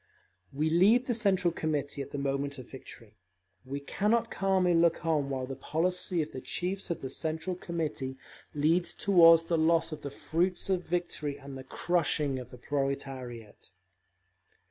We 0.51 0.71
leave 0.71 1.05
the 1.05 1.13
Central 1.13 1.51
Committee 1.51 2.01
at 2.01 2.09
the 2.09 2.17
moment 2.17 2.57
of 2.57 2.67
victory; 2.71 3.19
we 3.63 3.79
cannot 3.79 4.31
calmly 4.31 4.73
look 4.73 5.05
on 5.05 5.29
while 5.29 5.45
the 5.45 5.55
policy 5.55 6.23
of 6.23 6.31
the 6.31 6.41
chiefs 6.41 6.89
of 6.89 7.01
the 7.01 7.09
Central 7.11 7.55
Committee 7.55 8.17
leads 8.55 8.95
toward 8.95 9.41
the 9.41 9.59
loss 9.59 9.91
of 9.91 10.01
the 10.01 10.09
fruits 10.09 10.71
of 10.71 10.87
victory 10.87 11.37
and 11.37 11.55
the 11.55 11.63
crushing 11.63 12.39
of 12.39 12.49
the 12.49 12.57
proletariat…. 12.57 13.69